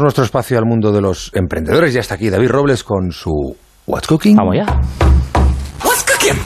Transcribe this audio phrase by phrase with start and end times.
[0.00, 1.92] Nuestro espacio al mundo de los emprendedores.
[1.92, 4.36] Ya está aquí David Robles con su What's Cooking.
[4.36, 4.64] Vamos ya.
[5.84, 6.38] What's Cooking.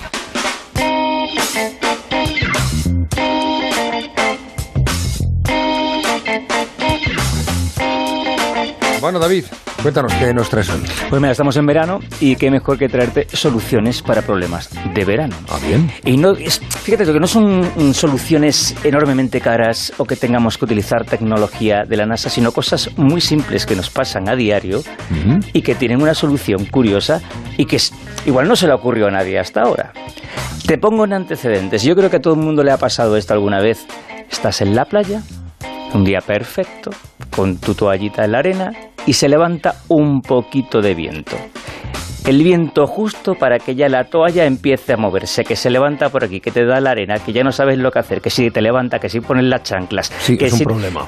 [9.02, 9.44] Bueno, David,
[9.82, 10.80] cuéntanos qué nos traes hoy.
[11.10, 15.34] Pues mira, estamos en verano y qué mejor que traerte soluciones para problemas de verano.
[15.50, 15.90] Ah, bien.
[16.04, 21.04] Y no, fíjate que no son mm, soluciones enormemente caras o que tengamos que utilizar
[21.04, 24.82] tecnología de la NASA, sino cosas muy simples que nos pasan a diario
[25.52, 27.20] y que tienen una solución curiosa
[27.56, 27.78] y que
[28.24, 29.92] igual no se le ocurrió a nadie hasta ahora.
[30.66, 31.82] Te pongo en antecedentes.
[31.82, 33.86] Yo creo que a todo el mundo le ha pasado esto alguna vez.
[34.30, 35.22] Estás en la playa,
[35.92, 36.90] un día perfecto,
[37.34, 38.72] con tu toallita en la arena
[39.06, 41.36] y se levanta un poquito de viento.
[42.24, 46.22] El viento justo para que ya la toalla empiece a moverse, que se levanta por
[46.22, 48.48] aquí, que te da la arena, que ya no sabes lo que hacer, que si
[48.50, 50.12] te levanta, que si pones las chanclas.
[50.20, 51.04] Sí, que es un si- problema.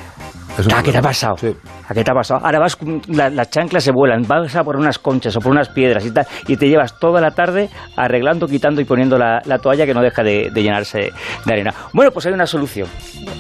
[0.73, 1.37] Ah, ¿qué te ha pasado?
[1.37, 1.55] Sí.
[1.89, 2.41] ¿A qué te ha pasado?
[2.45, 5.69] Ahora vas, la- las chanclas se vuelan, vas a por unas conchas o por unas
[5.69, 9.59] piedras y tal, y te llevas toda la tarde arreglando, quitando y poniendo la, la
[9.59, 11.11] toalla que no deja de, de llenarse
[11.45, 11.75] de arena.
[11.93, 12.89] Bueno, pues hay una solución.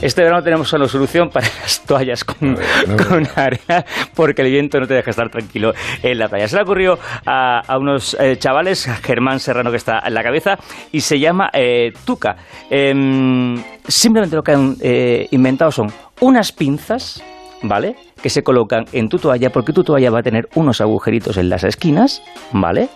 [0.02, 4.42] Este verano tenemos una solución para las toallas con, A ver, a con arena, porque
[4.42, 5.72] el viento no te deja estar tranquilo
[6.02, 6.48] en la playa.
[6.48, 10.22] Se le ocurrió a, a unos eh, chavales, a Germán Serrano que está en la
[10.22, 10.58] cabeza,
[10.90, 12.36] y se llama eh, Tuca.
[12.68, 15.86] Em, simplemente lo que han eh, inventado son
[16.20, 17.22] unas pinzas,
[17.62, 17.96] ¿vale?
[18.22, 21.48] Que se colocan en tu toalla, porque tu toalla va a tener unos agujeritos en
[21.48, 22.88] las esquinas, ¿vale?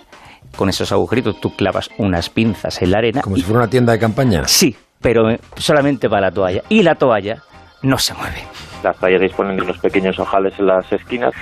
[0.56, 3.20] Con esos agujeritos tú clavas unas pinzas en la arena.
[3.22, 4.42] Como y- si fuera una tienda de campaña.
[4.46, 6.62] Sí, pero eh, solamente para la toalla.
[6.68, 7.42] Y la toalla
[7.82, 8.42] no se mueve.
[8.82, 11.32] Las toallas disponen de unos pequeños ojales en las esquinas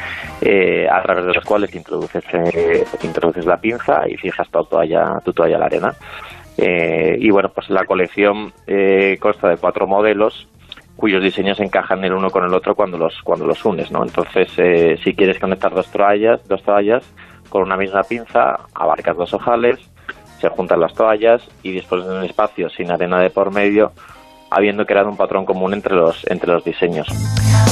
[0.41, 5.21] eh, a través de los cuales introduces, eh, introduces la pinza y fijas tu toalla,
[5.25, 5.95] tu toalla a la arena.
[6.57, 10.49] Eh, y bueno, pues la colección eh, consta de cuatro modelos
[10.97, 14.03] cuyos diseños encajan el uno con el otro cuando los cuando los unes, ¿no?
[14.03, 17.05] Entonces, eh, si quieres conectar dos toallas, dos toallas
[17.49, 19.79] con una misma pinza, abarcas dos ojales,
[20.41, 23.93] se juntan las toallas y dispones de un espacio sin arena de por medio,
[24.57, 27.07] habiendo creado un patrón común entre los entre los diseños.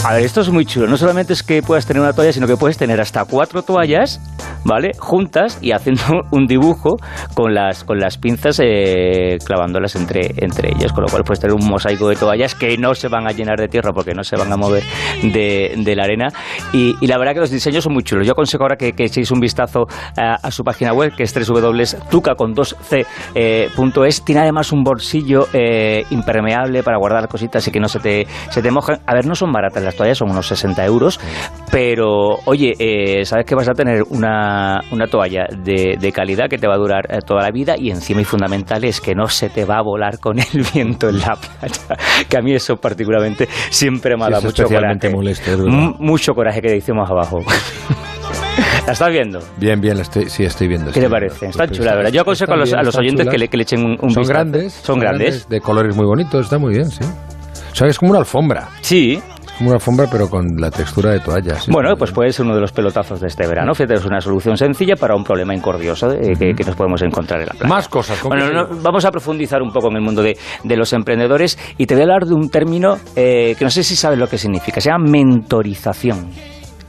[0.04, 0.86] A ver, esto es muy chulo.
[0.86, 4.20] No solamente es que puedas tener una toalla, sino que puedes tener hasta cuatro toallas,
[4.62, 4.90] ¿vale?
[4.98, 6.96] Juntas y haciendo un dibujo
[7.32, 10.92] con las, con las pinzas eh, clavándolas entre, entre ellas.
[10.92, 13.58] Con lo cual puedes tener un mosaico de toallas que no se van a llenar
[13.58, 14.82] de tierra porque no se van a mover
[15.22, 16.28] de, de la arena.
[16.74, 18.26] Y, la verdad que los diseños son muy chulos.
[18.26, 19.86] Yo aconsejo ahora que, que echéis un vistazo
[20.16, 23.68] a, su página web, que es www.tuca con 2c, eh.
[24.24, 28.62] Tiene además un bolsillo eh, impermeable para guardar cositas y que no se te, se
[28.62, 29.00] te mojan.
[29.06, 31.20] A ver, no son baratas las toallas, son unos 60 euros,
[31.70, 36.58] pero oye, eh, sabes que vas a tener una, una toalla de, de calidad que
[36.58, 39.26] te va a durar eh, toda la vida y encima y fundamental es que no
[39.26, 41.96] se te va a volar con el viento en la playa,
[42.28, 45.10] que a mí eso particularmente siempre me ha dado mucho coraje.
[45.10, 45.50] molesto,
[45.98, 47.40] mucho coraje que decimos abajo.
[48.86, 49.40] ¿La estás viendo?
[49.56, 50.92] Bien, bien, la estoy, sí, estoy viendo.
[50.92, 51.34] ¿Qué estoy te viendo.
[51.40, 51.46] parece?
[51.46, 52.10] Está chula, ¿verdad?
[52.12, 53.92] Yo aconsejo a los, están a bien, los oyentes que le, que le echen un,
[53.92, 54.28] un Son vistazo.
[54.28, 54.72] grandes.
[54.74, 55.48] Son grandes.
[55.48, 57.02] De colores muy bonitos, está muy bien, sí.
[57.72, 58.68] O sea, es como una alfombra.
[58.82, 59.18] Sí.
[59.56, 61.54] Como una alfombra, pero con la textura de toalla.
[61.54, 63.74] sí, Bueno, pues puede ser uno de los pelotazos de este verano.
[63.74, 67.40] Fíjate, es una solución sencilla para un problema incordioso eh, que, que nos podemos encontrar
[67.40, 67.60] en la bien.
[67.60, 67.74] playa.
[67.74, 68.18] Más cosas.
[68.20, 70.92] ¿con qué Bueno, no, vamos a profundizar un poco en el mundo de, de los
[70.92, 74.18] emprendedores y te voy a hablar de un término eh, que no sé si sabes
[74.18, 74.80] lo que significa.
[74.82, 76.28] Se llama mentorización.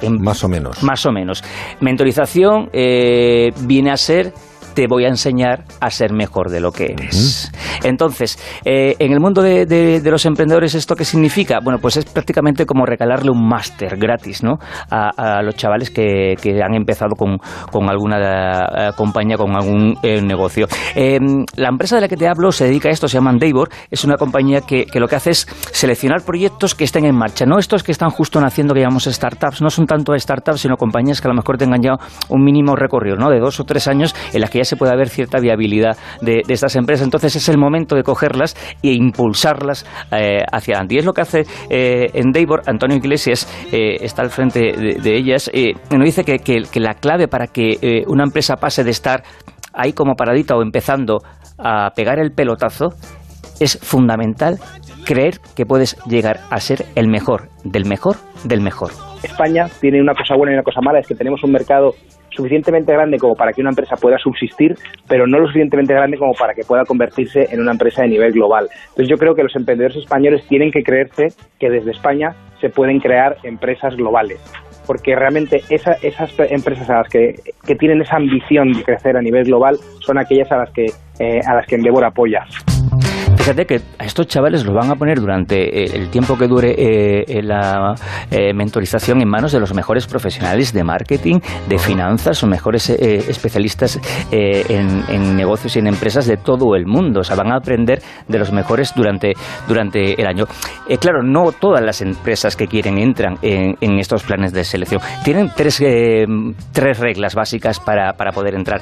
[0.10, 0.82] Más o menos.
[0.84, 1.44] Más o menos.
[1.80, 4.34] Mentorización eh, viene a ser
[4.76, 7.52] te voy a enseñar a ser mejor de lo que eres.
[7.84, 11.60] Entonces, eh, en el mundo de, de- de los emprendedores, ¿esto qué significa?
[11.64, 14.58] Bueno, pues es prácticamente como regalarle un máster gratis ¿no?
[14.92, 17.38] a, a los chavales que, que han empezado con,
[17.72, 20.68] con alguna eh, compañía, con algún eh, negocio.
[20.96, 21.20] Eh,
[21.56, 24.04] la empresa de la que te hablo se dedica a esto, se llama Endeavor, es
[24.04, 27.58] una compañía que, que lo que hace es seleccionar proyectos que estén en marcha, no
[27.60, 31.28] estos que están justo naciendo, que llamamos startups, no son tanto startups, sino compañías que
[31.28, 31.94] a lo mejor tengan ya
[32.30, 33.30] un mínimo recorrido, ¿no?
[33.30, 36.42] De dos o tres años en las que ya se puede haber cierta viabilidad de,
[36.48, 37.06] estas empresas.
[37.06, 40.96] Entonces es el momento de cogerlas e impulsarlas eh, hacia adelante.
[40.96, 42.62] Y es lo que hace eh, Endeavor.
[42.68, 45.50] Antonio Iglesias eh, está al frente de, de ellas.
[45.54, 49.24] Eh, nos dice que, que- que la clave para que una empresa pase de estar
[49.74, 51.20] ahí como paradita o empezando
[51.58, 52.90] a pegar el pelotazo
[53.60, 54.58] es fundamental
[55.06, 58.92] creer que puedes llegar a ser el mejor, del mejor, del mejor.
[59.24, 61.92] España tiene una cosa buena y una cosa mala, es que tenemos un mercado
[62.36, 64.76] suficientemente grande como para que una empresa pueda subsistir,
[65.08, 68.32] pero no lo suficientemente grande como para que pueda convertirse en una empresa de nivel
[68.34, 68.68] global.
[68.90, 71.28] Entonces yo creo que los emprendedores españoles tienen que creerse
[71.60, 74.40] que desde España se pueden crear empresas globales
[74.88, 77.34] porque realmente esa- esas empresas a las que,
[77.66, 80.86] que tienen esa ambición de crecer a nivel global son aquellas a las que
[81.20, 82.46] eh, a las que Endeavor apoya.
[83.46, 86.74] Fíjate que a estos chavales los van a poner durante eh, el tiempo que dure
[86.76, 87.94] eh, la
[88.56, 91.40] mentorización en manos de los mejores profesionales de marketing,
[91.70, 94.00] de finanzas, o mejores especialistas
[94.32, 97.20] en, negocios y en empresas de todo el mundo.
[97.20, 99.34] O sea, van a aprender de los mejores durante,
[99.68, 100.46] durante el año.
[101.00, 105.02] claro, no todas las empresas que quieren entran en, en estos planes de selección.
[105.24, 105.78] Tienen tres,
[106.72, 108.82] tres reglas básicas para, para poder entrar.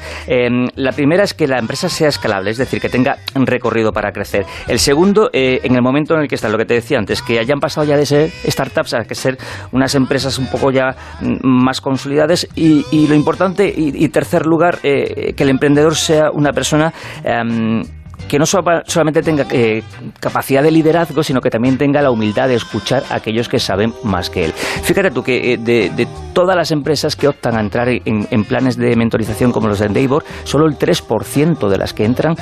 [0.75, 4.45] la primera es que la empresa sea escalable, es decir, que tenga recorrido para crecer.
[4.67, 7.21] El segundo, eh, en el momento en el que está, lo que te decía antes,
[7.21, 9.37] que hayan pasado ya de ser startups a que ser
[9.71, 12.47] unas empresas un poco ya mm, más consolidadas.
[12.55, 17.83] Y, lo importante, y, tercer lugar, eh, que el emprendedor sea una persona em,
[18.27, 19.83] que no solamente tenga eh,
[20.19, 23.93] capacidad de liderazgo, sino que también tenga la humildad de escuchar a aquellos que saben
[24.03, 24.53] más que él.
[24.53, 29.51] Fíjate tú que de, todas las empresas que optan a entrar en, planes de mentorización
[29.51, 32.35] como los de Endeavor, solo el 3% de las que entran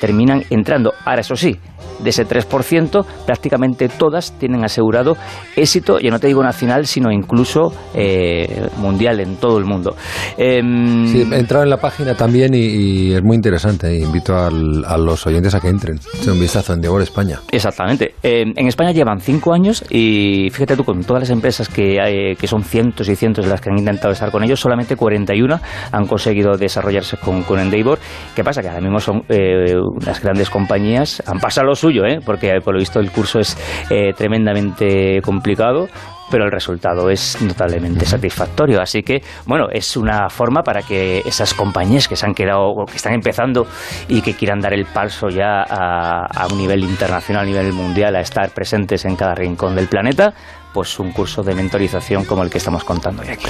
[0.00, 0.92] terminan entrando.
[1.04, 1.58] Ahora, eso sí,
[2.02, 5.16] de ese 3%, prácticamente todas tienen asegurado
[5.56, 9.96] éxito, ya no te digo nacional, sino incluso eh, mundial en todo el mundo.
[10.36, 13.98] Em, sí, he entrado en la página también y, es muy interesante.
[13.98, 14.50] Invito a
[14.98, 15.98] los oyentes a que entren.
[16.14, 17.40] Echen un vistazo en Devor España.
[17.50, 18.14] Exactamente.
[18.22, 22.36] Em, en España llevan cinco años y fíjate tú, con todas las empresas que, hay,
[22.36, 25.60] que son cientos y cientos de las que han intentado estar con ellos, solamente 41
[25.92, 27.98] han conseguido desarrollarse con, con Endeavor.
[28.34, 28.62] ¿Qué pasa?
[28.62, 32.20] Que ahora mismo son eh, unas grandes compañías, han pasado los suyo, ¿eh?
[32.24, 33.56] porque por lo visto el curso es
[33.90, 35.88] eh, tremendamente complicado
[36.32, 38.80] pero el resultado es notablemente satisfactorio.
[38.80, 42.96] Así que, bueno, es una forma para que esas compañías que se han quedado, que
[42.96, 43.66] están empezando
[44.08, 48.16] y que quieran dar el paso ya a, a, un nivel internacional, a nivel mundial,
[48.16, 50.32] a estar presentes en cada rincón del planeta,
[50.72, 53.46] pues un curso de mentorización como el que estamos contando hoy aquí.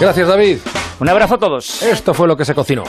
[0.00, 0.58] Gracias, David.
[0.98, 1.82] Un abrazo a todos.
[1.82, 2.82] Esto fue lo que se cocinó.